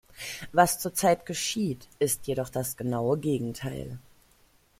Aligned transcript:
Was 0.51 0.79
zurzeit 0.79 1.27
geschieht, 1.27 1.87
ist 1.99 2.25
jedoch 2.25 2.49
das 2.49 2.75
genaue 2.75 3.19
Gegenteil. 3.19 3.99